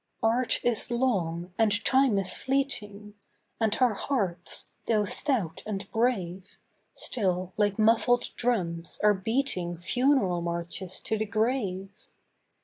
Art 0.23 0.59
is 0.65 0.89
long, 0.89 1.53
and 1.59 1.85
Time 1.85 2.17
is 2.17 2.33
fleeting, 2.33 3.13
And 3.59 3.77
our 3.79 3.93
hearts, 3.93 4.71
though 4.87 5.05
stout 5.05 5.61
and 5.63 5.87
brave, 5.91 6.57
Still, 6.95 7.53
like 7.55 7.77
muffled 7.77 8.31
drums, 8.35 8.99
are 9.03 9.13
beating 9.13 9.77
Funeral 9.77 10.41
marches 10.41 11.01
to 11.01 11.19
the 11.19 11.27
grave. 11.27 11.91